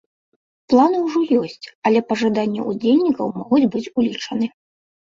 [0.73, 4.53] Планы ўжо ёсць, але пажаданні ўдзельнікаў могуць быць улічаны.